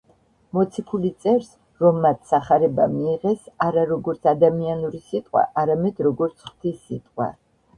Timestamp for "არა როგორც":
3.67-4.25